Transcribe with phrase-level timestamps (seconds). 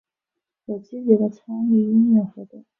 [0.65, 2.65] 有积极的参与音乐活动。